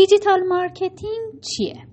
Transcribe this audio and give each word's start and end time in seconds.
دیجیتال 0.00 0.42
مارکتینگ 0.48 1.40
چیه؟ 1.40 1.86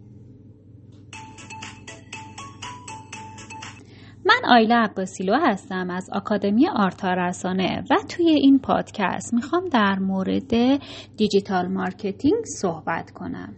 من 4.25 4.41
آیلا 4.49 4.75
عباسیلو 4.75 5.35
هستم 5.35 5.89
از 5.89 6.09
آکادمی 6.13 6.67
آرتا 6.67 7.13
رسانه 7.13 7.83
و 7.89 7.95
توی 8.09 8.29
این 8.29 8.59
پادکست 8.59 9.33
می‌خوام 9.33 9.69
در 9.69 9.99
مورد 9.99 10.81
دیجیتال 11.17 11.67
مارکتینگ 11.67 12.43
صحبت 12.61 13.11
کنم. 13.11 13.55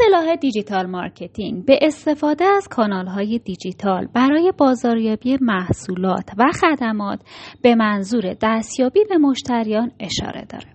اصطلاح 0.00 0.36
دیجیتال 0.36 0.86
مارکتینگ 0.86 1.64
به 1.64 1.78
استفاده 1.82 2.44
از 2.44 2.68
کانال 2.68 3.06
های 3.06 3.38
دیجیتال 3.38 4.06
برای 4.06 4.52
بازاریابی 4.58 5.38
محصولات 5.40 6.30
و 6.38 6.44
خدمات 6.60 7.20
به 7.62 7.74
منظور 7.74 8.34
دستیابی 8.42 9.00
به 9.08 9.18
مشتریان 9.18 9.92
اشاره 10.00 10.44
داره. 10.50 10.66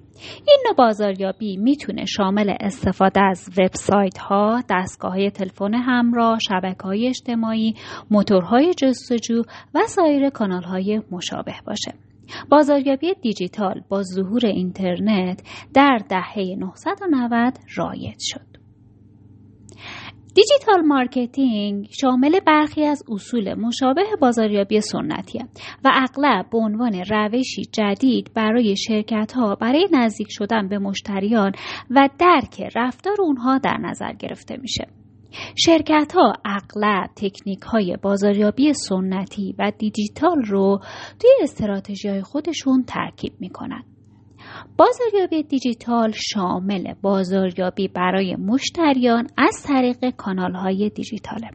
این 0.47 0.63
نوع 0.65 0.75
بازاریابی 0.75 1.57
می‌تونه 1.57 2.05
شامل 2.05 2.53
استفاده 2.59 3.21
از 3.21 3.49
وبسایت 3.57 4.17
ها، 4.17 4.63
دستگاه 4.69 5.29
تلفن 5.29 5.73
همراه، 5.73 6.39
شبکه 6.39 6.83
های 6.83 7.07
اجتماعی، 7.07 7.73
موتورهای 8.11 8.73
جستجو 8.73 9.41
و 9.75 9.79
سایر 9.87 10.29
کانال 10.29 10.63
های 10.63 11.01
مشابه 11.11 11.55
باشه. 11.67 11.93
بازاریابی 12.49 13.13
دیجیتال 13.21 13.81
با 13.89 14.03
ظهور 14.03 14.45
اینترنت 14.45 15.43
در 15.73 15.97
دهه 16.09 16.55
1990 16.57 17.53
رایج 17.75 18.17
شد. 18.19 18.50
دیجیتال 20.33 20.81
مارکتینگ 20.81 21.87
شامل 22.01 22.39
برخی 22.39 22.83
از 22.83 23.03
اصول 23.09 23.53
مشابه 23.53 24.03
بازاریابی 24.21 24.81
سنتی 24.81 25.39
و 25.83 25.91
اغلب 25.93 26.49
به 26.49 26.57
عنوان 26.57 27.03
روشی 27.09 27.61
جدید 27.71 28.31
برای 28.35 28.75
شرکت 28.77 29.31
ها 29.35 29.55
برای 29.55 29.87
نزدیک 29.91 30.27
شدن 30.29 30.67
به 30.67 30.79
مشتریان 30.79 31.51
و 31.89 32.09
درک 32.19 32.61
رفتار 32.75 33.21
اونها 33.21 33.57
در 33.57 33.77
نظر 33.77 34.13
گرفته 34.13 34.57
میشه. 34.57 34.87
شرکت 35.55 36.13
ها 36.15 36.33
اغلب 36.45 37.09
تکنیک 37.15 37.61
های 37.61 37.97
بازاریابی 38.01 38.73
سنتی 38.73 39.55
و 39.59 39.71
دیجیتال 39.77 40.41
رو 40.41 40.79
توی 41.19 41.29
استراتژی 41.41 42.07
های 42.07 42.21
خودشون 42.21 42.83
ترکیب 42.83 43.33
می‌کنند. 43.39 43.90
بازاریابی 44.77 45.43
دیجیتال 45.43 46.11
شامل 46.11 46.93
بازاریابی 47.01 47.87
برای 47.87 48.35
مشتریان 48.35 49.27
از 49.37 49.63
طریق 49.63 50.09
کانال 50.09 50.53
های 50.53 50.89
دیجیتاله. 50.89 51.49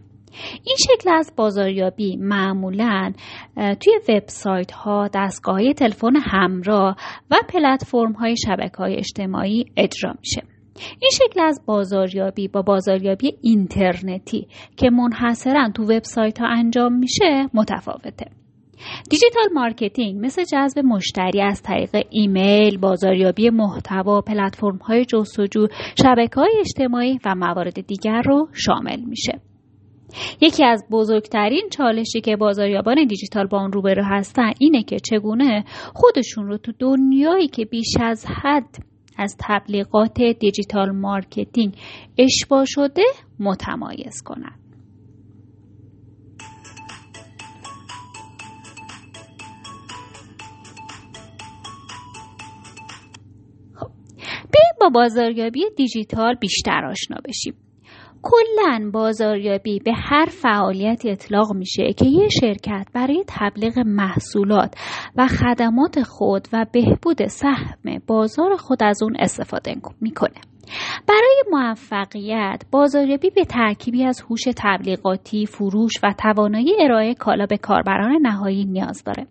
این 0.65 0.77
شکل 0.79 1.11
از 1.15 1.33
بازاریابی 1.37 2.17
معمولا 2.17 3.13
توی 3.57 3.93
وبسایت 4.09 4.73
ها، 4.73 5.09
دستگاه 5.15 5.73
تلفن 5.73 6.17
همراه 6.17 6.97
و 7.31 7.37
پلتفرم 7.49 8.13
های 8.13 8.37
شبکه 8.37 8.77
های 8.77 8.97
اجتماعی 8.97 9.65
اجرا 9.77 10.15
میشه. 10.21 10.43
این 11.01 11.11
شکل 11.13 11.41
از 11.41 11.63
بازاریابی 11.67 12.49
با 12.49 12.63
بازاریابی 12.63 13.33
اینترنتی 13.43 14.49
که 14.77 14.91
منحصرا 14.91 15.71
تو 15.75 15.83
وبسایت 15.83 16.41
ها 16.41 16.47
انجام 16.47 16.93
میشه 16.93 17.49
متفاوته. 17.55 18.27
digital 19.11 19.49
marketing 19.55 20.25
مثل 20.25 20.45
جذب 20.45 20.79
مشتری 20.79 21.41
از 21.41 21.63
طریق 21.63 22.07
ایمیل، 22.11 22.79
بازاریابی 22.79 23.51
محتوا، 23.51 24.21
پلتفرم 24.21 24.77
های 24.77 25.05
جستجو، 25.05 25.67
شبکه 26.03 26.41
های 26.41 26.53
اجتماعی 26.61 27.19
و 27.25 27.35
موارد 27.35 27.87
دیگر 27.87 28.23
رو 28.23 28.49
شامل 28.53 29.01
میشه. 29.01 29.41
یکی 30.41 30.65
از 30.65 30.85
بزرگترین 30.91 31.69
چالشی 31.71 32.21
که 32.21 32.37
بازاریابان 32.37 33.07
دیجیتال 33.07 33.47
با 33.47 33.59
آن 33.59 33.73
روبرو 33.73 34.05
هستن 34.05 34.53
اینه 34.59 34.83
که 34.83 34.97
چگونه 34.99 35.65
خودشون 35.95 36.47
رو 36.47 36.57
تو 36.59 36.73
دنیایی 36.79 37.49
که 37.49 37.65
بیش 37.65 37.97
از 38.01 38.27
حد 38.43 38.77
از 39.19 39.37
تبلیغات 39.41 40.23
digital 40.23 40.91
marketing 40.91 41.75
اشباع 42.19 42.65
شده 42.67 43.03
متمایز 43.41 44.23
کنند. 44.23 44.66
با 54.87 54.91
بازاریابی 54.91 55.65
دیجیتال 55.77 56.35
بیشتر 56.35 56.85
آشنا 56.85 57.17
بشیم. 57.25 57.55
کلا 58.23 58.91
بازاریابی 58.93 59.79
به 59.79 59.93
هر 59.95 60.27
فعالیتی 60.27 61.11
اطلاق 61.11 61.53
میشه 61.55 61.93
که 61.93 62.07
یه 62.07 62.29
شرکت 62.29 62.87
برای 62.95 63.25
تبلیغ 63.29 63.79
محصولات 63.79 64.75
و 65.17 65.27
خدمات 65.27 66.03
خود 66.03 66.49
و 66.53 66.67
بهبود 66.73 67.27
سهم 67.27 68.01
بازار 68.07 68.57
خود 68.57 68.83
از 68.83 69.03
اون 69.03 69.17
استفاده 69.19 69.75
می‌کنه. 70.01 70.41
برای 71.09 71.43
موفقیت 71.51 72.63
بازاریابی 72.71 73.31
به 73.31 73.45
ترکیبی 73.45 74.05
از 74.05 74.21
هوش 74.21 74.41
تبلیغاتی، 74.57 75.47
فروش 75.47 75.93
و 76.03 76.15
توانایی 76.19 76.73
ارائه 76.81 77.15
کالا 77.15 77.47
به 77.47 77.57
کاربران 77.57 78.19
نهایی 78.23 78.65
نیاز 78.65 79.05
داره. 79.05 79.27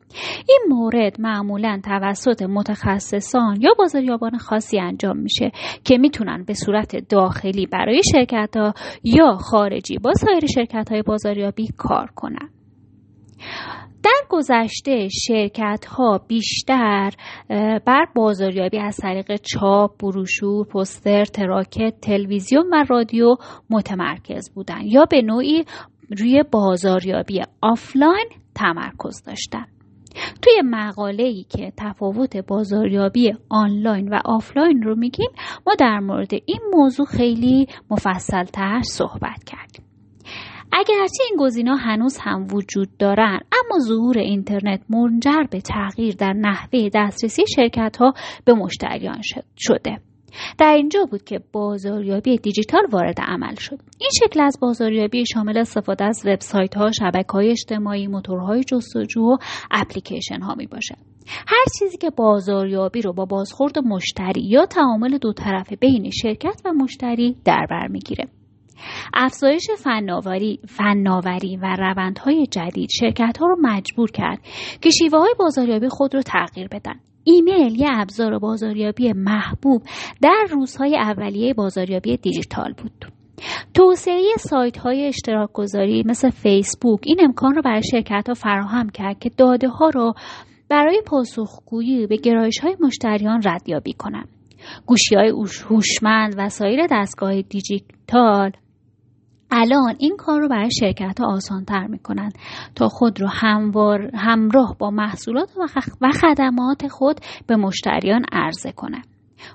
این 0.50 0.60
مورد 0.70 1.22
معمولا 1.22 1.82
توسط 1.84 2.42
متخصصان 2.42 3.62
یا 3.62 3.74
بازاریابان 3.78 4.38
خاصی 4.38 4.80
انجام 4.80 5.18
میشه 5.18 5.52
که 5.84 5.98
می‌تونن 5.98 6.44
به 6.44 6.54
صورت 6.54 7.10
داخلی 7.10 7.66
برای 7.66 8.02
شرکت 8.12 8.58
ها 8.58 8.74
یا 9.04 9.38
خارجی 9.38 9.98
با 9.98 10.14
سایر 10.14 10.46
شرکت 10.46 10.92
های 10.92 11.02
بازاریابی 11.02 11.68
کار 11.78 12.10
کنن. 12.16 12.50
در 14.06 14.28
گذشته 14.30 15.08
شرکت 15.08 15.86
ها 15.86 16.22
بیشتر 16.28 17.12
بر 17.86 18.06
بازاریابی 18.16 18.80
از 18.80 18.98
طریق 18.98 19.36
چاپ، 19.36 19.98
بروشور، 20.00 20.66
پوستر، 20.66 21.26
تراکت، 21.26 21.94
تلویزیون 22.02 22.66
و 22.72 22.86
رادیو 22.90 23.36
متمرکز 23.70 24.54
بودند 24.54 24.86
یا 24.86 25.06
به 25.06 25.22
نوعی 25.22 25.66
روی 26.20 26.44
بازاریابی 26.52 27.42
آفلاین 27.62 28.30
تمرکز 28.56 29.24
داشتند. 29.24 29.68
توی 30.42 30.62
مقاله 30.66 31.24
ای 31.24 31.44
که 31.44 31.74
تفاوت 31.78 32.38
بازاریابی 32.38 33.34
آنلاین 33.50 34.10
و 34.10 34.20
آفلاین 34.26 34.82
رو 34.82 34.96
میگیم 34.96 35.30
ما 35.68 35.74
در 35.80 36.00
مورد 36.00 36.34
این 36.34 36.62
موضوع 36.74 37.06
خیلی 37.06 37.68
مفصل 37.92 38.44
تر 38.44 38.82
صحبت 38.84 39.44
کردیم. 39.44 39.85
اگرچه 40.78 41.24
این 41.30 41.40
گزینا 41.40 41.76
هنوز 41.76 42.18
هم 42.22 42.48
وجود 42.54 42.98
دارند 42.98 43.46
اما 43.52 43.80
ظهور 43.80 44.18
اینترنت 44.18 44.82
منجر 44.90 45.44
به 45.52 45.62
تغییر 45.62 46.16
در 46.16 46.34
نحوه 46.34 46.90
دسترسی 46.94 47.44
شرکت 47.56 47.98
ها 47.98 48.14
به 48.46 48.54
مشتریان 48.54 49.22
شده. 49.58 50.00
در 50.58 50.74
اینجا 50.74 51.06
بود 51.12 51.24
که 51.24 51.40
بازاریابی 51.52 52.38
دیجیتال 52.38 52.82
وارد 52.92 53.20
عمل 53.22 53.56
شد. 53.56 53.80
این 54.00 54.10
شکل 54.24 54.42
از 54.42 54.58
بازاریابی 54.62 55.26
شامل 55.26 55.58
استفاده 55.58 56.06
از 56.06 56.22
وبسایت 56.26 56.76
ها 56.76 56.92
شبکه 56.92 57.32
های 57.34 57.52
اجتماعی 57.52 58.08
موتورهای 58.08 58.64
جستجو 58.64 59.22
و 59.22 59.38
اپلیکیشن 59.72 60.42
ها 60.42 60.56
می 60.56 60.68
باشد. 60.68 60.98
هر 61.28 61.66
چیزی 61.80 61.98
که 61.98 62.10
بازاریابی 62.10 63.02
رو 63.02 63.14
با 63.14 63.26
بازخورد 63.26 63.80
مشتری 63.80 64.42
یا 64.42 64.66
تعامل 64.66 65.18
دو 65.18 65.34
طرفه 65.34 65.76
بین 65.76 66.10
شرکت 66.10 66.62
و 66.66 66.74
مشتری 66.74 67.36
در 67.46 67.68
بر 67.70 67.88
می‌گیره 67.88 68.28
افزایش 69.14 69.68
فناوری, 69.78 70.60
فناوری 70.68 71.58
و 71.58 71.76
روندهای 71.80 72.48
جدید 72.48 72.90
شرکت 72.90 73.38
ها 73.38 73.48
رو 73.48 73.58
مجبور 73.62 74.12
کرد 74.12 74.40
که 74.82 74.90
شیوه 74.90 75.20
های 75.20 75.36
بازاریابی 75.40 75.90
خود 75.90 76.16
رو 76.16 76.22
تغییر 76.22 76.68
بدن. 76.68 77.00
ایمیل 77.24 77.80
یه 77.80 77.88
ابزار 77.90 78.40
بازاریابی 78.40 79.14
محبوب 79.14 79.82
در 80.22 80.46
روزهای 80.52 80.98
اولیه 80.98 81.54
بازاریابی 81.54 82.18
دیجیتال 82.18 82.74
بود. 82.74 83.06
توسعه 83.74 84.22
سایت 84.40 84.78
های 84.78 85.08
اشتراک 85.08 85.50
گذاری 85.54 86.04
مثل 86.06 86.30
فیسبوک 86.30 87.00
این 87.04 87.18
امکان 87.24 87.56
رو 87.56 87.62
برای 87.62 87.84
شرکت 87.92 88.28
ها 88.28 88.34
فراهم 88.34 88.90
کرد 88.90 89.20
که 89.20 89.30
داده 89.30 89.68
ها 89.68 89.90
رو 89.90 90.14
برای 90.70 91.02
پاسخگویی 91.06 92.08
به 92.08 92.18
گرایش 92.18 92.60
های 92.60 92.78
مشتریان 92.80 93.42
ردیابی 93.46 93.94
کنند. 93.94 94.30
گوشی 94.86 95.16
های 95.16 95.34
هوشمند 95.70 96.36
و 96.38 96.50
سایر 96.50 96.88
دستگاه 96.92 97.42
دیجیتال 97.42 98.52
الان 99.58 99.96
این 100.00 100.18
کار 100.18 100.42
رو 100.42 100.48
برای 100.48 100.72
شرکت 100.80 101.20
ها 101.20 101.34
آسان 101.34 101.66
تر 101.66 101.88
می‌کنن 101.88 102.32
تا 102.76 102.88
خود 102.88 103.22
رو 103.22 103.28
هموار 103.28 104.16
همراه 104.16 104.76
با 104.80 104.90
محصولات 104.90 105.50
و 106.02 106.12
خدمات 106.12 106.88
خود 106.88 107.20
به 107.48 107.56
مشتریان 107.56 108.26
عرضه 108.32 108.72
کنند. 108.72 109.08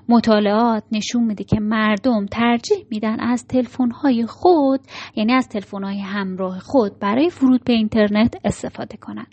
مطالعات 0.09 0.83
نشون 0.91 1.23
میده 1.23 1.43
که 1.43 1.59
مردم 1.59 2.25
ترجیح 2.25 2.85
میدن 2.89 3.19
از 3.19 3.47
تلفن 3.47 3.91
های 3.91 4.25
خود 4.25 4.79
یعنی 5.15 5.33
از 5.33 5.49
تلفن 5.49 5.83
های 5.83 5.99
همراه 5.99 6.59
خود 6.59 6.99
برای 6.99 7.29
فرود 7.29 7.63
به 7.63 7.73
اینترنت 7.73 8.35
استفاده 8.45 8.97
کنند. 8.97 9.27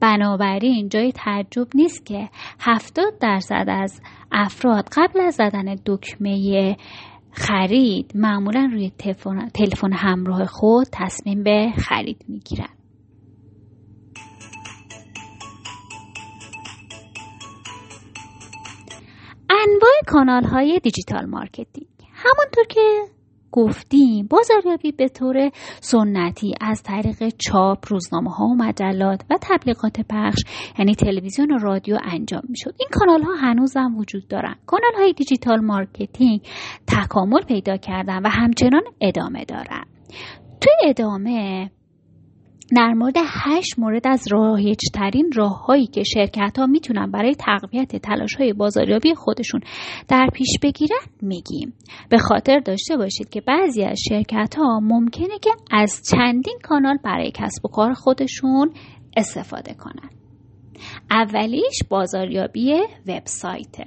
بنابراین 0.00 0.88
جای 0.88 1.12
تعجب 1.12 1.66
نیست 1.74 2.06
که 2.06 2.28
70 2.60 3.04
درصد 3.20 3.66
از 3.68 4.00
افراد 4.32 4.88
قبل 4.96 5.20
از 5.20 5.34
زدن 5.34 5.76
دکمه 5.86 6.76
خرید. 7.34 8.12
معمولا 8.14 8.68
روی 8.72 8.92
تلفن 9.54 9.92
همراه 9.92 10.46
خود 10.46 10.86
تصمیم 10.92 11.42
به 11.42 11.72
خرید 11.78 12.24
می‌گیرن. 12.28 12.68
انواع 19.50 19.92
کانال 20.06 20.44
های 20.44 20.80
digital 20.82 21.26
marketing. 21.26 21.88
همونطور 22.12 22.64
که 22.68 23.13
گفتیم. 23.56 24.26
بازاریابی 24.26 24.92
به 24.92 25.08
طور 25.08 25.50
سنتی 25.80 26.54
از 26.60 26.82
طریق 26.82 27.28
چاپ 27.38 27.78
روزنامه 27.88 28.30
ها 28.30 28.44
و 28.44 28.54
مجلات 28.54 29.24
و 29.30 29.38
تبلیغات 29.42 30.00
پخش 30.10 30.38
یعنی 30.78 30.94
تلویزیون 30.94 31.50
و 31.50 31.58
رادیو 31.58 31.98
انجام 32.04 32.42
می 32.48 32.56
شد 32.56 32.74
این 32.78 32.88
کانال 32.92 33.22
ها 33.22 33.34
هنوز 33.34 33.76
هم 33.76 33.96
وجود 33.96 34.28
دارن. 34.28 34.54
کانال 34.66 34.92
های 34.96 35.12
digital 35.12 35.60
marketing 35.60 36.40
تکامل 36.86 37.42
پیدا 37.42 37.76
کردن 37.76 38.22
و 38.24 38.28
همچنان 38.28 38.82
ادامه 39.00 39.44
دارن. 39.44 39.84
توی 40.60 40.90
ادامه 40.90 41.70
در 42.76 42.92
مورد 42.92 43.14
هشت 43.44 43.78
مورد 43.78 44.06
از 44.06 44.24
رایجترین 44.30 45.30
راههایی 45.34 45.86
که 45.86 46.02
شرکت 46.02 46.58
ها 46.58 46.66
می‌تونن 46.66 47.10
برای 47.10 47.34
تقویت 47.34 47.96
تلاش 47.96 48.34
های 48.34 48.52
بازاریابی 48.52 49.14
خودشون 49.14 49.60
در 50.08 50.28
پیش 50.34 50.58
بگیرن 50.62 51.06
میگیم. 51.22 51.74
به 52.08 52.18
خاطر 52.18 52.58
داشته 52.58 52.96
باشید 52.96 53.28
که 53.28 53.40
بعضی 53.40 53.84
از 53.84 53.98
شرکت 54.08 54.54
ها 54.58 54.80
ممکنه 54.80 55.38
که 55.42 55.50
از 55.70 56.02
چندین 56.10 56.58
کانال 56.62 56.98
برای 57.04 57.30
کسب 57.34 57.64
و 57.64 57.68
کار 57.68 57.94
خودشون 57.94 58.72
استفاده 59.16 59.74
کنن. 59.74 60.10
اولیش 61.10 61.82
بازاریابی 61.90 62.74
وبسایته 63.06 63.84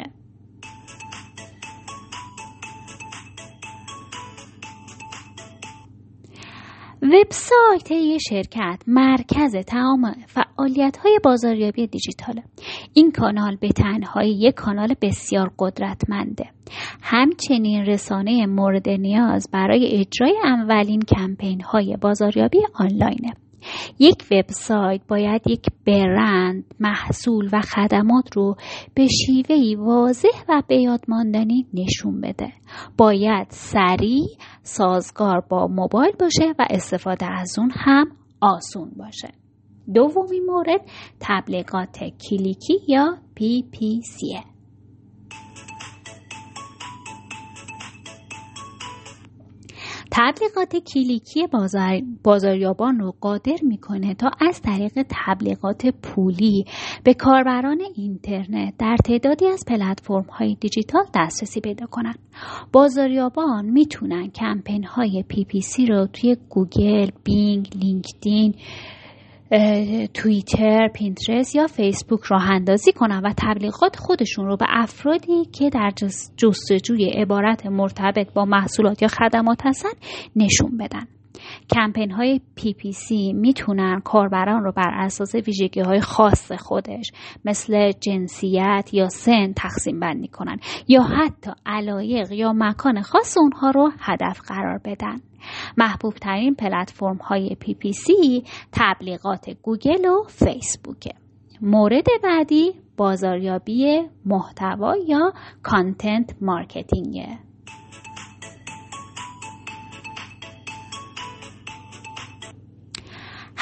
وبسایت 7.02 7.92
یه 7.92 8.18
شرکت 8.30 8.84
مرکز 8.88 9.56
تمام 9.56 10.16
فعالیت 10.28 10.98
های 10.98 11.20
بازاریابی 11.24 11.88
دیجیتاله. 11.88 12.44
این 12.94 13.12
کانال 13.12 13.56
به 13.56 13.70
تنهایی 13.70 14.40
یک 14.40 14.56
کانال 14.56 14.96
بسیار 15.02 15.52
قدرتمنده. 15.60 16.46
همچنین 17.02 17.86
رسانه 17.86 18.46
مورد 18.46 18.90
نیاز 18.90 19.50
برای 19.54 20.00
اجرای 20.00 20.38
اولین 20.44 21.02
کمپین 21.02 21.62
های 21.62 21.98
بازاریابی 22.02 22.60
آنلاینه. 22.74 23.34
یک 24.00 24.26
وبسایت 24.32 25.02
باید 25.08 25.42
یک 25.48 25.66
برند 25.88 26.64
محصول 26.80 27.50
و 27.54 27.62
خدمات 27.62 28.36
رو 28.36 28.56
به 28.96 29.08
شیوهی 29.08 29.76
واضح 29.76 30.44
و 30.50 30.62
به 30.68 30.82
یاد 30.82 31.06
ماندنی 31.08 31.68
نشون 31.74 32.22
بده. 32.22 32.54
باید 32.98 33.48
سریع 33.50 34.28
سازگار 34.64 35.42
با 35.50 35.68
موبایل 35.68 36.14
باشه 36.20 36.54
و 36.60 36.68
استفاده 36.70 37.26
از 37.26 37.60
اون 37.60 37.72
هم 37.74 38.12
آسون 38.42 38.92
باشه. 38.98 39.28
دومی 39.94 40.40
مورد 40.40 40.82
تبلیغات 41.20 41.98
کلیکی 42.30 42.80
یا 42.88 43.18
PPC 43.40 44.57
تبلیغات 50.20 50.76
کلیکی 50.76 51.48
بازار 51.48 52.02
بازاریابان 52.24 53.00
رو 53.00 53.14
قادر 53.22 53.58
می‌کنه 53.64 54.14
تا 54.14 54.32
از 54.40 54.62
طریق 54.62 54.92
تبلیغات 55.10 55.88
پولی 55.88 56.66
به 57.04 57.14
کاربران 57.14 57.82
اینترنت 57.96 58.74
در 58.80 58.96
تعدادی 59.06 59.48
از 59.48 59.64
پلتفرم 59.68 60.26
های 60.32 60.56
دیجیتال 60.60 61.04
دسترسی 61.16 61.62
پیدا 61.62 61.86
کنند. 61.86 62.20
بازاریابان 62.72 63.66
می‌تونن 63.66 64.30
کمپین 64.30 64.84
های 64.84 65.24
PPC 65.28 65.86
رو 65.86 66.08
توی 66.14 66.38
گوگل، 66.50 67.10
بینگ، 67.24 67.70
لینکدین 67.82 68.54
توییتر، 70.14 70.88
پینترست 70.88 71.56
یا 71.56 71.68
فیسبوک 71.68 72.24
راه 72.24 72.50
اندازی 72.50 72.92
کنن 72.92 73.22
و 73.24 73.34
تبلیغات 73.38 73.96
خودشون 73.96 74.46
رو 74.46 74.58
به 74.58 74.66
افرادی 74.70 75.46
که 75.46 75.70
در 75.70 75.92
جستجوی 76.38 77.10
عبارت 77.10 77.66
مرتبط 77.66 78.34
با 78.34 78.46
محصولات 78.46 79.02
یا 79.02 79.08
خدمات 79.08 79.66
هستن 79.66 79.90
نشون 80.36 80.78
بدن. 80.78 81.17
کمپین 81.76 82.12
های 82.12 82.42
PPC 82.56 83.34
می‌تونن 83.34 84.00
کاربران 84.00 84.64
رو 84.64 84.72
بر 84.72 84.92
اساس 84.94 85.36
ویژگی 85.36 85.80
های 85.80 86.02
خاص 86.02 86.52
خودش 86.52 87.12
مثل 87.46 87.92
جنسیت 87.92 88.90
یا 88.94 89.10
سن 89.10 89.54
تقسیم 89.54 90.00
بندی 90.00 90.28
کنن 90.28 90.58
یا 90.88 91.02
حتی 91.02 91.52
علایق 91.66 92.32
یا 92.32 92.54
مکان 92.56 93.02
خاص 93.02 93.38
اونها 93.38 93.72
رو 93.72 93.92
هدف 94.00 94.42
قرار 94.42 94.80
بدن. 94.86 95.22
محبوب 95.78 96.14
ترین 96.14 96.56
پلتفرم 96.56 97.18
های 97.18 97.56
PPC 97.60 98.44
تبلیغات 98.72 99.50
گوگل 99.62 100.06
و 100.06 100.24
فیسبوکه 100.28 101.14
مورد 101.62 102.06
بعدی 102.24 102.74
بازاریابی 102.98 104.02
محتوا 104.26 104.96
یا 105.08 105.34
content 105.64 106.36
marketing 106.42 107.36
ه 107.36 107.47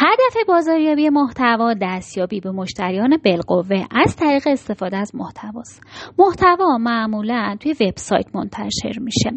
هدف 0.06 0.48
بازاریابی 0.48 1.10
محتوا 1.10 1.74
دستیابی 1.82 2.40
به 2.40 2.52
مشتریان 2.52 3.18
بالقوه 3.26 3.86
از 3.92 4.16
طریق 4.16 4.44
استفاده 4.48 4.98
از 4.98 5.16
محتواست. 5.16 5.84
محتوا 6.18 6.78
معمولا 6.78 7.58
توی 7.60 7.72
وبسایت 7.72 8.36
منتشر 8.36 9.00
میشه 9.00 9.32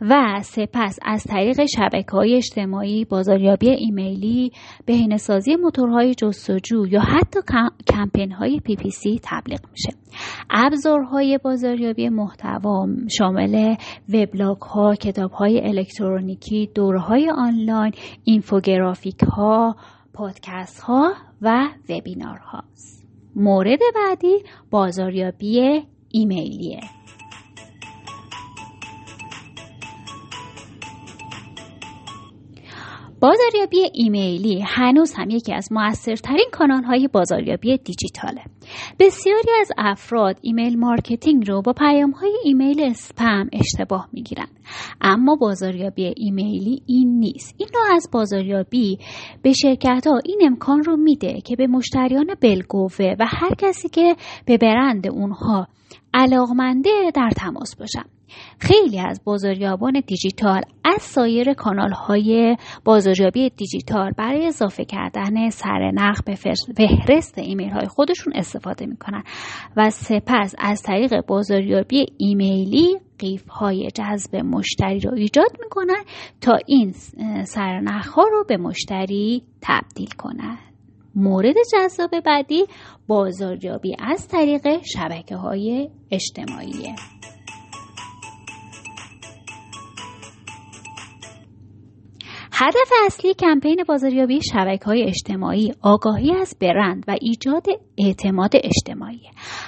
و 0.00 0.40
سپس 0.42 0.98
از 1.02 1.24
طریق 1.24 1.64
شبکه 1.64 2.12
های 2.12 2.36
اجتماعی 2.36 3.04
بازاریابی 3.04 3.70
ایمیلی 3.70 4.52
بهینه‌سازی 4.86 5.56
موتورهای 5.56 6.14
جستجو 6.14 6.86
یا 6.86 7.00
حتی 7.00 7.40
کمپین 7.86 8.32
های 8.32 8.60
PPC 8.60 9.20
تبلیغ 9.22 9.60
میشه. 9.70 9.98
ابزارهای 10.50 11.38
بازاریابی 11.44 12.08
محتوا 12.08 12.86
شامل 13.18 13.74
وبلاگ 14.08 14.60
ها 14.60 14.94
کتاب 14.94 15.30
های 15.30 15.60
الکترونیکی 15.68 16.70
دوره 16.74 17.00
های 17.00 17.30
آنلاین 17.30 17.92
اینفوگرافیک 18.24 19.20
ها 19.22 19.76
پادکست 20.12 20.80
ها 20.80 21.14
و 21.42 21.68
وبینار 21.88 22.38
هاست 22.38 23.06
مورد 23.36 23.80
بعدی 23.94 24.42
بازاریابی 24.70 25.82
ایمیلیه. 26.08 26.80
بازاریابی 33.20 33.90
ایمیلی 33.92 34.60
هنوز 34.66 35.12
هم 35.14 35.30
یکی 35.30 35.54
از 35.54 35.72
موثرترین 35.72 36.48
کانال 36.52 36.84
های 36.84 37.08
بازاریابی 37.08 37.78
دیجیتاله. 37.78 38.42
بسیاری 38.98 39.50
از 39.60 39.72
افراد 39.78 40.38
email 40.42 40.78
marketing 40.78 41.48
رو 41.48 41.62
با 41.62 41.72
پیام 41.72 42.10
های 42.10 42.38
ایمیل 42.44 42.80
اسپم 42.80 43.48
اشتباه 43.52 44.08
می‌گیرن 44.12 44.48
اما 45.00 45.36
بازاریابی 45.36 46.12
ایمیلی 46.16 46.82
این 46.86 47.18
نیست. 47.18 47.54
این 47.58 47.68
نوع 47.74 47.96
از 47.96 48.08
بازاریابی 48.12 48.98
به 49.42 49.52
شرکت 49.52 50.06
ها 50.06 50.20
این 50.24 50.40
امکان 50.46 50.82
رو 50.82 50.96
میده 50.96 51.40
که 51.40 51.56
به 51.56 51.66
مشتریان 51.66 52.34
بلگوه 52.40 53.14
و 53.18 53.26
هر 53.28 53.54
کسی 53.58 53.88
که 53.88 54.16
به 54.46 54.58
برند 54.58 55.08
اونها 55.08 55.66
علاقمنده 56.14 56.90
در 57.14 57.30
تماس 57.36 57.76
باشن. 57.76 58.17
خیلی 58.58 59.00
از 59.00 59.20
بازاریابان 59.24 60.02
دیجیتال 60.06 60.60
از 60.84 61.02
سایر 61.02 61.52
کانال 61.54 61.92
های 61.92 62.56
بازاریابی 62.84 63.50
دیجیتال 63.50 64.10
برای 64.10 64.46
اضافه 64.46 64.84
کردن 64.84 65.50
سرنخ 65.50 66.22
به 66.26 66.34
فهرست 66.76 67.38
ایمیل 67.38 67.70
های 67.70 67.86
خودشون 67.86 68.32
استفاده 68.36 68.86
می‌کنن. 68.86 69.22
و 69.76 69.90
سپس 69.90 70.54
از 70.58 70.82
طریق 70.82 71.26
بازاریابی 71.26 72.06
ایمیلی 72.18 72.98
قیف 73.18 73.48
های 73.48 73.88
جذب 73.94 74.36
مشتری 74.36 75.00
رو 75.00 75.14
ایجاد 75.14 75.50
می‌کنن 75.60 76.04
تا 76.40 76.58
این 76.66 76.92
سرنخ 77.44 78.08
ها 78.08 78.22
رو 78.22 78.44
به 78.48 78.56
مشتری 78.56 79.42
تبدیل 79.62 80.10
کنن. 80.18 80.58
مورد 81.14 81.54
جذاب 81.72 82.10
بعدی 82.26 82.64
بازاریابی 83.06 83.96
از 83.98 84.28
طریق 84.28 84.82
شبکه 84.82 85.36
های 85.36 85.90
اجتماعیه. 86.10 86.94
هدف 92.60 92.92
اصلی 93.06 93.34
کمپین 93.34 93.84
بازاریابی 93.88 94.40
شبکه 94.42 94.84
های 94.84 95.02
اجتماعی 95.02 95.74
آگاهی 95.82 96.32
از 96.32 96.56
برند 96.60 97.04
و 97.08 97.16
ایجاد 97.20 97.66
اعتماد 97.98 98.50
اجتماعی. 98.54 99.20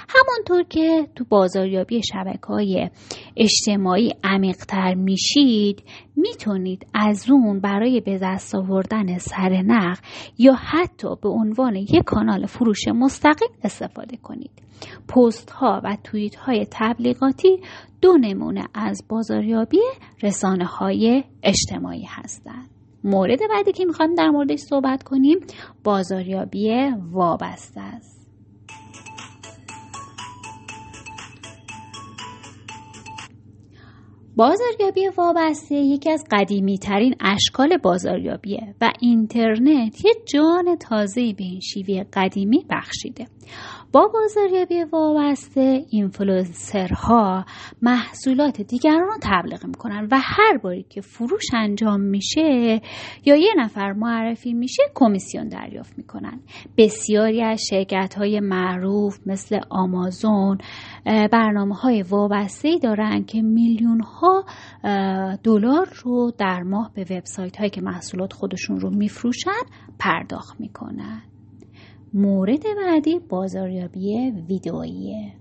همانطور 0.09 0.63
که 0.63 1.07
تو 1.15 1.25
بازاریابی 1.29 2.01
شبکه 2.13 2.47
های 2.47 2.89
اجتماعی 3.37 4.13
عمیقتر 4.23 4.93
میشید 4.93 5.83
می‌تونید 6.15 6.87
از 6.93 7.25
اون 7.29 7.59
برای 7.59 8.01
به 8.01 8.19
دست 8.23 8.55
آوردن 8.55 9.17
سرنخ 9.17 9.99
یا 10.37 10.53
حتی 10.53 11.15
به 11.21 11.29
عنوان 11.29 11.75
یک 11.75 12.03
کانال 12.05 12.45
فروش 12.45 12.87
مستقیم 12.87 13.49
استفاده 13.63 14.17
کنید. 14.17 14.51
پست 15.07 15.51
ها 15.51 15.81
و 15.83 15.97
توییت 16.03 16.35
های 16.35 16.67
تبلیغاتی 16.71 17.59
دو 18.01 18.17
نمونه 18.17 18.63
از 18.73 19.03
بازاریابی 19.09 19.81
رسانه 20.23 20.65
های 20.65 21.23
اجتماعی 21.43 22.05
هستند. 22.09 22.80
مورد 23.03 23.39
بعدی 23.49 23.71
که 23.71 23.85
می‌خوایم 23.85 24.15
در 24.15 24.29
موردش 24.29 24.59
صحبت 24.59 25.03
کنیم 25.03 25.37
بازاریابی 25.83 26.71
وابسته 27.11 27.81
است. 27.81 28.21
بازاریابی 34.35 35.07
وابسته 35.17 35.75
یکی 35.75 36.11
از 36.11 36.25
قدیمی 36.31 36.77
ترین 36.77 37.15
اشکال 37.19 37.77
بازاریابیه 37.77 38.75
و 38.81 38.91
اینترنت 38.99 40.05
یه 40.05 40.11
جان 40.33 40.75
تازه‌ای 40.75 41.33
به 41.33 41.43
این 41.43 41.59
شیوه 41.59 42.03
قدیمی 42.13 42.65
بخشیده. 42.69 43.27
با 43.91 44.07
بازاریابی 44.13 44.83
وابسته 44.83 45.85
اینفلوئنسرها 45.89 47.45
محصولات 47.81 48.61
دیگران 48.61 49.01
رو 49.01 49.17
تبلیغ 49.21 49.65
می‌کنن 49.65 50.07
و 50.11 50.19
هر 50.23 50.57
باری 50.57 50.85
که 50.89 51.01
فروش 51.01 51.43
انجام 51.53 52.01
میشه 52.01 52.81
یا 53.25 53.35
یه 53.35 53.53
نفر 53.57 53.93
معرفی 53.93 54.53
میشه 54.53 54.83
کمیسیون 54.95 55.47
دریافت 55.47 55.97
می‌کنن. 55.97 56.39
بسیاری 56.77 57.43
از 57.43 57.61
شرکت 57.69 58.13
های 58.17 58.39
معروف 58.39 59.19
مثل 59.25 59.59
آمازون 59.69 60.57
برنامه 61.05 61.75
های 61.75 62.01
وابسته 62.01 62.67
ای 62.67 62.79
دارن 62.79 63.23
که 63.23 63.41
میلیون 63.41 64.01
ها 64.01 64.45
دلار 65.43 65.89
رو 66.03 66.31
در 66.37 66.63
ماه 66.63 66.91
به 66.95 67.01
وبسایت 67.01 67.57
هایی 67.57 67.69
که 67.69 67.81
محصولات 67.81 68.33
خودشون 68.33 68.79
رو 68.79 68.89
میفروشن 68.89 69.61
پرداخت 69.99 70.59
می‌کنن. 70.59 71.21
مورد 72.13 72.63
بعدی 72.77 73.19
بازاریابی 73.19 74.31
ویدئوییه. 74.49 75.33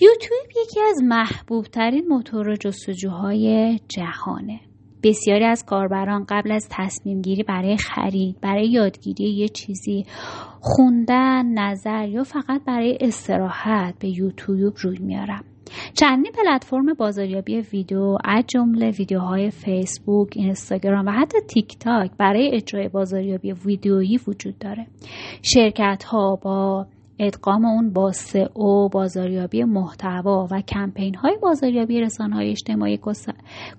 یوتیوب 0.00 0.46
یکی 0.62 0.80
از 0.80 1.02
محبوب 1.02 1.64
ترین 1.64 2.08
موتور 2.08 2.56
جستجوهای 2.56 3.78
جهانه. 3.88 4.60
بسیاری 5.02 5.44
از 5.44 5.64
کاربران 5.64 6.24
قبل 6.28 6.52
از 6.52 6.68
تصمیم 6.70 7.22
گیری 7.22 7.42
برای 7.42 7.76
خرید 7.76 8.40
برای 8.40 8.70
یادگیری 8.70 9.30
یه 9.30 9.48
چیزی 9.48 10.06
خوندن 10.60 11.46
نظر 11.46 12.08
یا 12.08 12.22
فقط 12.24 12.64
برای 12.64 12.98
استراحت 13.00 13.98
به 13.98 14.08
یوتیوب 14.08 14.74
روی 14.80 14.98
میارن. 14.98 15.53
چندین 15.94 16.32
پلتفرم 16.32 16.94
بازاریابی 16.94 17.60
ویدیو 17.60 18.16
از 18.24 18.44
جمله 18.46 18.90
ویدیوهای 18.90 19.50
فیسبوک، 19.50 20.32
اینستاگرام 20.36 21.06
و 21.06 21.10
حتی 21.10 21.38
تیک 21.48 21.78
تاک 21.78 22.10
برای 22.18 22.50
اجرای 22.54 22.88
بازاریابی 22.88 23.52
ویدیویی 23.52 24.20
وجود 24.28 24.58
داره. 24.58 24.86
شرکت 25.42 26.04
ها 26.04 26.36
با 26.36 26.86
ادغام 27.18 27.64
اون 27.64 27.92
با 27.92 28.12
او 28.54 28.88
بازاریابی 28.88 29.64
محتوا 29.64 30.48
و 30.50 30.60
کمپین 30.60 31.14
های 31.14 31.38
بازاریابی 31.42 32.00
رسانه 32.00 32.36
های 32.36 32.50
اجتماعی 32.50 33.00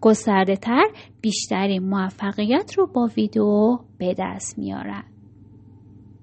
گسترده 0.02 0.56
تر 0.56 0.84
بیشترین 1.22 1.84
موفقیت 1.84 2.74
رو 2.78 2.88
با 2.88 3.10
ویدیو 3.18 3.78
به 3.98 4.16
دست 4.20 4.60
میارن 4.60 5.04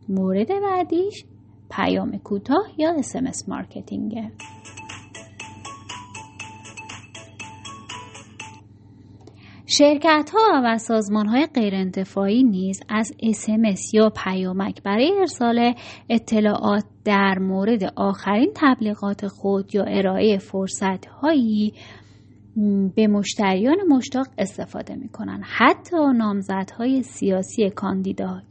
مورد 0.08 0.48
بعدیش 0.48 1.24
پیام 1.70 2.18
کوتاه 2.18 2.66
یا 2.78 2.94
اسمس 2.98 3.48
مارکتینگه 3.48 4.32
شرکت 9.82 10.30
ها 10.34 10.62
و 10.64 10.78
سازمان 10.78 11.26
های 11.26 11.46
غیرانتفاعی 11.54 12.44
نیز 12.44 12.80
از 12.88 13.12
اسمس 13.22 13.94
یا 13.94 14.10
پیامک 14.24 14.82
برای 14.82 15.12
ارسال 15.20 15.74
اطلاعات 16.10 16.84
در 17.04 17.38
مورد 17.38 17.92
آخرین 17.96 18.52
تبلیغات 18.54 19.26
خود 19.26 19.74
یا 19.74 19.84
ارائه 19.84 20.38
فرصت 20.38 21.06
هایی 21.06 21.72
به 22.96 23.06
مشتریان 23.06 23.76
مشتاق 23.88 24.26
استفاده 24.38 24.94
می 24.94 25.08
کنند. 25.08 25.42
حتی 25.44 25.96
نامزدهای 26.16 27.02
سیاسی 27.02 27.70
کاندیدا، 27.70 28.42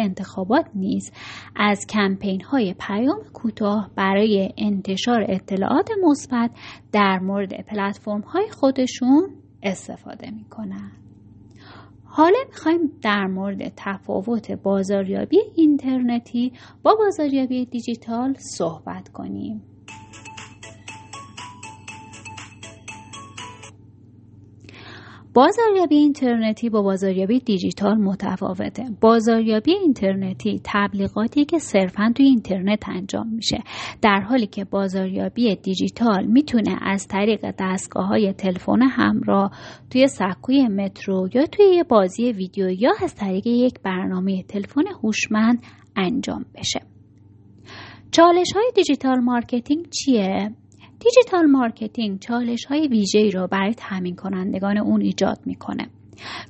انتخابات 0.00 0.66
نیز 0.74 1.12
از 1.56 1.86
کمپین 1.86 2.40
های 2.40 2.74
پیام 2.88 3.20
کوتاه 3.32 3.90
برای 3.96 4.52
انتشار 4.58 5.24
اطلاعات 5.28 5.90
مثبت 6.02 6.50
در 6.92 7.18
مورد 7.18 7.66
پلتفرم 7.66 8.20
های 8.20 8.48
خودشون 8.50 9.39
استفاده 9.62 10.30
می‌کنن. 10.30 10.92
حالا 12.04 12.38
می‌خوایم 12.48 12.92
در 13.02 13.26
مورد 13.26 13.72
تفاوت 13.76 14.52
بازاریابی 14.52 15.38
اینترنتی 15.54 16.52
با 16.82 16.94
بازاریابی 16.94 17.64
دیجیتال 17.66 18.34
صحبت 18.38 19.08
کنیم. 19.08 19.62
بازاریابی 25.34 25.96
اینترنتی 25.96 26.70
با 26.70 26.82
بازاریابی 26.82 27.40
دیجیتال 27.40 27.98
متفاوته. 27.98 28.84
بازاریابی 29.00 29.72
اینترنتی 29.72 30.60
تبلیغاتی 30.64 31.44
که 31.44 31.58
صرفا 31.58 32.12
توی 32.16 32.26
اینترنت 32.26 32.88
انجام 32.88 33.28
میشه. 33.28 33.58
در 34.02 34.20
حالی 34.20 34.46
که 34.46 34.64
بازاریابی 34.64 35.56
دیجیتال 35.56 36.26
می‌تونه 36.26 36.78
از 36.82 37.08
طریق 37.08 37.54
دستگاه 37.58 38.06
های 38.06 38.32
تلفن 38.32 38.82
همراه 38.82 39.50
توی 39.90 40.06
سکوی 40.06 40.68
مترو 40.68 41.28
یا 41.34 41.46
توی 41.46 41.64
یه 41.74 41.84
بازی 41.84 42.32
ویدیو 42.32 42.70
یا 42.70 42.92
از 43.02 43.14
طریق 43.14 43.46
یک 43.46 43.74
برنامه 43.82 44.42
تلفن 44.42 44.86
هوشمند 45.02 45.62
انجام 45.96 46.44
بشه. 46.54 46.80
چالش 48.10 48.52
های 48.54 48.72
digital 48.74 49.20
marketing 49.20 49.88
چیه؟ 49.88 50.50
digital 51.00 51.46
marketing 51.46 52.18
چالش 52.18 52.64
های 52.64 52.88
ویژه‌ای 52.88 53.30
را 53.30 53.46
برای 53.46 53.74
تامین 53.74 54.16
کنندگان 54.16 54.78
اون 54.78 55.00
ایجاد 55.00 55.38
می‌کنه. 55.46 55.90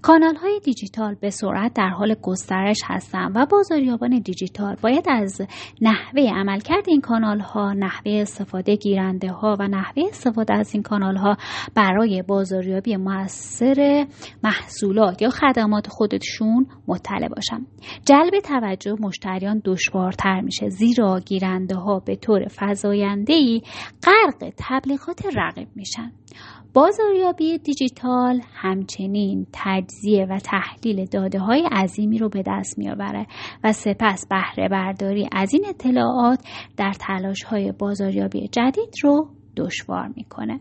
کانال 0.02 0.36
های 0.36 0.60
دیجیتال 0.64 1.14
به 1.14 1.30
سرعت 1.30 1.72
در 1.74 1.88
حال 1.88 2.14
گسترش 2.22 2.78
هستند 2.86 3.32
و 3.34 3.46
بازاریابان 3.46 4.18
دیجیتال 4.18 4.76
باید 4.82 5.04
از 5.08 5.42
نحوه 5.80 6.22
عملکرد 6.22 6.84
این 6.88 7.00
کانال 7.00 7.40
ها، 7.40 7.72
نحوه 7.72 8.12
استفاده 8.12 8.76
گیرنده 8.76 9.32
ها 9.32 9.56
و 9.60 9.68
نحوه 9.68 10.02
استفاده 10.08 10.54
از 10.54 10.74
این 10.74 10.82
کانال 10.82 11.16
ها 11.16 11.36
برای 11.74 12.22
بازاریابی 12.22 12.96
موثر 12.96 14.06
محصولات 14.44 15.22
یا 15.22 15.30
خدمات 15.30 15.86
خودشون 15.88 16.66
مطلع 16.88 17.28
باشن. 17.28 17.66
جلب 18.04 18.40
توجه 18.44 18.96
مشتریان 19.00 19.62
دشوارتر 19.64 20.40
میشه 20.40 20.68
زیرا 20.68 21.20
گیرنده 21.20 21.74
ها 21.74 21.98
به 21.98 22.16
طور 22.16 22.46
فزاینده 22.56 23.32
ای 23.32 23.62
غرق 24.04 24.52
تبلیغات 24.56 25.26
رقیب 25.36 25.68
میشن. 25.74 26.12
بازاریابی 26.74 27.58
دیجیتال 27.58 28.40
همچنین 28.52 29.46
تجزیه 29.64 30.26
و 30.30 30.38
تحلیل 30.38 31.04
داده 31.04 31.38
های 31.38 31.68
عظیمی 31.72 32.18
رو 32.18 32.28
به 32.28 32.42
دست 32.46 32.78
میآورد 32.78 33.26
و 33.64 33.72
سپس 33.72 34.26
بهره 34.26 34.68
برداری 34.68 35.28
از 35.32 35.54
این 35.54 35.66
اطلاعات 35.68 36.44
در 36.76 36.92
تلاش 37.00 37.42
های 37.42 37.72
بازاریابی 37.72 38.48
جدید 38.48 38.94
رو 39.02 39.28
دشوار 39.56 40.08
می‌کنه. 40.16 40.60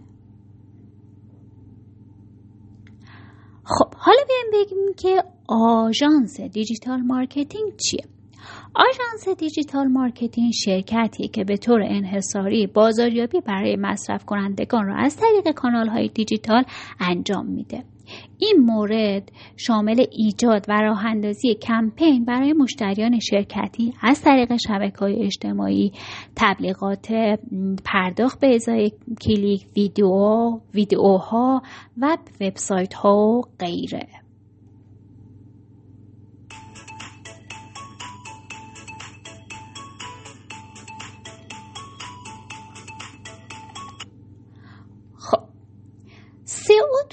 خب 3.63 3.93
حالا 3.97 4.17
بیایم 4.27 4.65
بگیم 4.65 4.93
که 4.97 5.23
آژانس 5.47 6.41
digital 6.41 7.01
marketing 7.01 7.75
چیه؟ 7.77 8.03
آژانس 8.75 9.39
digital 9.39 9.87
marketing 9.87 10.51
شرکتی 10.53 11.27
که 11.27 11.43
به 11.43 11.57
طور 11.57 11.81
انحصاری 11.81 12.67
بازاریابی 12.67 13.41
برای 13.41 13.75
مصرف 13.75 14.25
کنندگان 14.25 14.85
را 14.85 14.95
از 14.95 15.17
طریق 15.17 15.55
کانال 15.55 15.87
های 15.87 16.07
دیجیتال 16.07 16.63
انجام 16.99 17.45
میده. 17.45 17.83
این 18.37 18.57
مورد 18.59 19.31
شامل 19.57 20.05
ایجاد 20.11 20.65
و 20.67 20.81
راه 20.81 21.05
اندازی 21.05 21.55
کمپین 21.55 22.25
برای 22.25 22.53
مشتریان 22.53 23.19
شرکتی 23.19 23.93
از 24.01 24.21
طریق 24.21 24.55
شبکه 24.67 24.97
های 24.99 25.25
اجتماعی 25.25 25.91
تبلیغات 26.35 27.07
پرداخت 27.85 28.39
به 28.39 28.55
ازای 28.55 28.91
کلیک 29.21 29.67
ویدیو 29.75 30.59
ویدیوها 30.73 31.61
و 31.97 32.17
وبسایت 32.41 32.93
ها 32.93 33.17
و 33.17 33.41
غیره. 33.59 34.18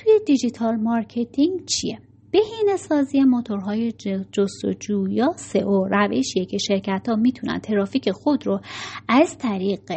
توی 0.06 0.20
digital 0.26 0.76
marketing 0.76 1.64
چیه؟ 1.64 1.98
بهینه 2.30 2.76
سازی 2.76 3.20
موتورهای 3.20 3.92
جستجو 4.32 5.08
یا 5.08 5.32
سئو 5.36 5.88
روشیه 5.90 6.44
که 6.44 6.58
شرکت 6.58 7.08
ها 7.08 7.16
می‌تونن 7.16 7.58
ترافیک 7.58 8.10
خود 8.10 8.46
رو 8.46 8.60
از 9.08 9.38
طریق 9.38 9.92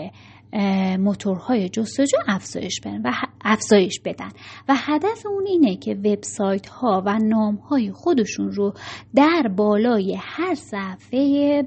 موتورهای 0.99 1.69
جستجو 1.69 2.17
افزایش 2.27 2.79
بدن 2.79 3.01
و 3.01 3.11
افزایش 3.41 3.99
بدن 4.05 4.29
و 4.69 4.75
هدف 4.77 5.25
اون 5.25 5.45
اینه 5.47 5.75
که 5.75 5.93
وبسایت 5.93 6.67
ها 6.67 7.03
و 7.05 7.19
نام 7.23 7.55
های 7.55 7.91
خودشون 7.91 8.51
رو 8.51 8.73
در 9.15 9.51
بالای 9.57 10.17
هر 10.21 10.55
صفحه 10.55 11.63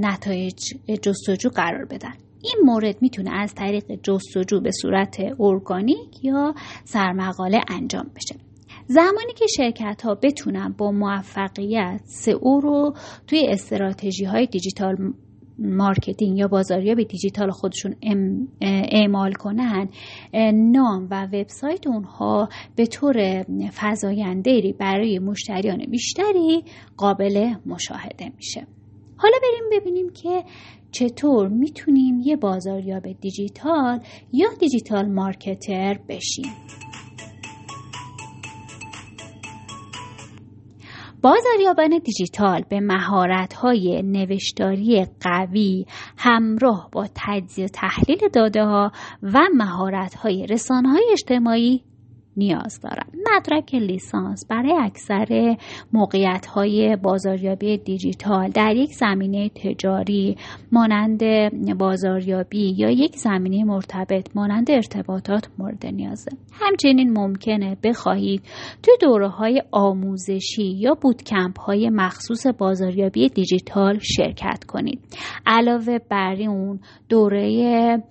نتایج 0.00 0.74
جستجو 1.02 1.48
قرار 1.48 1.84
بدن 1.84 2.14
این 2.42 2.56
مورد 2.64 3.02
می‌تونه 3.02 3.30
از 3.30 3.54
طریق 3.54 3.84
جستجو 4.02 4.60
به 4.60 4.70
صورت 4.70 5.16
ارگانیک 5.40 6.24
یا 6.24 6.54
سرمقاله 6.84 7.60
انجام 7.68 8.10
بشه. 8.16 8.34
زمانی 8.86 9.32
که 9.36 9.46
شرکت 9.56 10.02
ها 10.04 10.14
بتونن 10.14 10.74
با 10.78 10.90
موفقیت 10.90 12.00
سئو 12.04 12.60
رو 12.60 12.94
توی 13.26 13.46
استراتژی 13.48 14.24
های 14.24 14.46
digital 14.46 14.96
marketing 15.58 16.38
یا 16.38 16.48
بازاریاب 16.48 17.02
دیجیتال 17.02 17.50
خودشون 17.50 17.96
اعمال 18.92 19.32
کنن 19.32 19.88
نام 20.54 21.08
و 21.10 21.24
وبسایت 21.32 21.86
اونها 21.86 22.48
به 22.76 22.86
طور 22.86 23.44
فزاینده‌ای 23.80 24.74
برای 24.78 25.18
مشتریان 25.18 25.86
بیشتری 25.90 26.64
قابل 26.96 27.54
مشاهده 27.66 28.32
میشه. 28.36 28.66
حالا 29.16 29.36
بریم 29.42 29.80
ببینیم 29.80 30.10
که 30.10 30.44
چطور 30.90 31.48
می‌تونیم 31.48 32.20
یه 32.24 32.36
بازاریاب 32.36 33.12
دیجیتال 33.12 34.00
یا 34.32 34.48
دیجیتال 34.60 35.08
مارکتر 35.08 35.98
بشیم؟ 36.08 36.52
بازاریابان 41.22 41.98
دیجیتال 42.04 42.64
به 42.68 42.80
مهارت‌های 42.80 44.02
نوشتاری 44.02 45.06
قوی 45.20 45.86
همراه 46.18 46.88
با 46.92 47.06
تجزیه 47.14 47.68
تحلیل 47.68 48.28
داده 48.32 48.64
ها 48.64 48.92
و 49.22 49.40
مهارت‌های 49.54 50.46
رسانه‌های 50.46 51.04
اجتماعی 51.12 51.82
نیاز 52.38 52.80
دارن. 52.80 53.06
مدرک 53.36 53.74
لیسانس 53.74 54.46
برای 54.46 54.72
اکثر 54.80 55.56
موقعیت 55.92 56.46
های 56.46 56.96
بازاریابی 56.96 57.78
دیجیتال 57.78 58.48
در 58.48 58.76
یک 58.76 58.92
زمینه 58.92 59.48
تجاری 59.48 60.36
مانند 60.72 61.22
بازاریابی 61.78 62.74
یا 62.78 62.90
یک 62.90 63.16
زمینه 63.16 63.64
مرتبط 63.64 64.36
مانند 64.36 64.70
ارتباطات 64.70 65.48
مورد 65.58 65.86
نیازه. 65.86 66.30
همچنین 66.52 67.12
ممکنه 67.18 67.76
بخواهید 67.84 68.42
توی 68.82 68.94
دوره 69.00 69.28
های 69.28 69.62
آموزشی 69.70 70.66
یا 70.66 70.94
بودکمپ 70.94 71.60
های 71.60 71.90
مخصوص 71.90 72.46
بازاریابی 72.46 73.28
دیجیتال 73.28 73.98
شرکت 73.98 74.64
کنید. 74.64 75.00
علاوه 75.46 75.98
بر 76.10 76.36
اون 76.40 76.80
دوره 77.08 78.02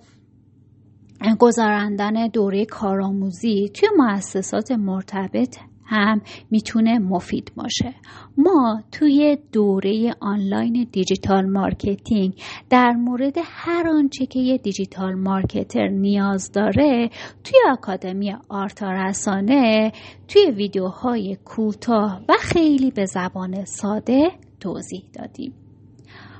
گذراندن 1.38 2.26
دوره 2.26 2.64
کارآموزی 2.64 3.68
توی 3.74 3.88
مؤسسات 3.96 4.72
مرتبط 4.72 5.56
هم 5.88 6.20
می‌تونه 6.50 6.98
مفید 6.98 7.52
باشه. 7.56 7.94
ما 8.36 8.82
توی 8.92 9.38
دوره 9.52 10.14
آنلاین 10.20 10.86
digital 10.92 11.46
marketing 11.50 12.34
در 12.70 12.90
مورد 12.90 13.34
هر 13.44 13.88
آنچه 13.88 14.26
که 14.26 14.40
یه 14.40 14.58
digital 14.58 15.14
marketer 15.14 15.88
نیاز 15.88 16.52
داره 16.52 17.10
توی 17.44 17.58
آکادمی 17.72 18.34
آرتا 18.48 18.92
رسانه 18.92 19.92
توی 20.28 20.50
ویدیوهای 20.50 21.36
کوتاه 21.44 22.20
و 22.28 22.32
خیلی 22.40 22.90
به 22.90 23.04
زبان 23.04 23.64
ساده 23.64 24.30
توضیح 24.60 25.02
دادیم. 25.12 25.52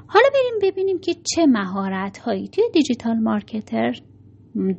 حالا 0.07 0.27
بریم 0.35 0.71
ببینیم 0.73 0.99
که 0.99 1.15
چه 1.15 1.47
مهارت 1.47 2.19
هایی 2.19 2.49
توی 2.49 2.65
digital 2.73 3.19
marketer 3.19 3.93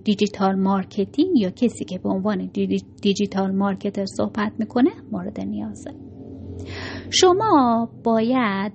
digital 0.03 0.55
marketing 0.55 1.37
یا 1.37 1.49
کسی 1.49 1.85
که 1.85 1.97
به 1.97 2.09
عنوان 2.09 2.51
digital 3.01 3.51
marketer 3.55 4.05
صحبت 4.05 4.51
می‌کنه 4.59 4.89
مورد 5.11 5.39
نیازه. 5.41 5.91
شما 7.09 7.89
باید 8.03 8.71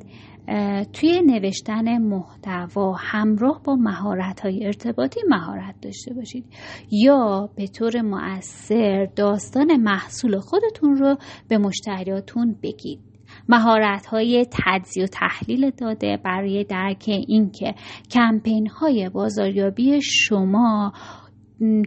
توی 0.93 1.23
نوشتن 1.23 1.99
محتوا 1.99 2.93
همراه 2.99 3.63
با 3.65 3.75
مهارت 3.75 4.41
های 4.41 4.67
ارتباطی 4.67 5.21
مهارت 5.29 5.75
داشته 5.83 6.15
باشید 6.15 6.45
یا 6.91 7.51
به 7.57 7.67
طور 7.67 8.03
مؤثر 8.03 9.09
داستان 9.17 9.77
محصول 9.77 10.39
خودتون 10.39 10.97
رو 10.97 11.17
به 11.49 11.59
مشتریاتون 11.59 12.57
بگید. 12.63 13.14
مهارت 13.49 14.07
های 14.07 14.47
تجزیه 14.51 15.05
و 15.05 15.07
تحلیل 15.07 15.71
داده 15.71 16.17
برای 16.25 16.65
درک 16.65 17.05
اینکه 17.07 17.75
کمپین 18.11 18.67
های 18.67 19.09
بازاریابی 19.09 20.01
شما 20.03 20.93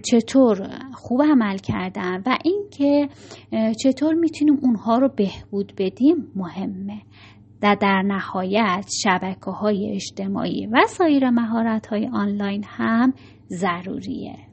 چطور 0.03 0.69
خوب 0.93 1.21
عمل 1.21 1.57
کردن 1.57 2.23
و 2.25 2.37
اینکه 2.43 3.09
چطور 3.83 4.13
می‌تونیم 4.13 4.59
اونها 4.61 4.97
رو 4.97 5.09
بهبود 5.15 5.73
بدیم 5.77 6.31
مهمه. 6.35 7.01
و 7.63 7.77
در 7.81 8.01
نهایت 8.01 8.85
شبکه 9.03 9.51
های 9.51 9.91
اجتماعی 9.95 10.67
و 10.67 10.85
سایر 10.87 11.29
مهارت 11.29 11.87
های 11.87 12.09
آنلاین 12.13 12.63
هم 12.67 13.13
ضروریه. 13.49 14.46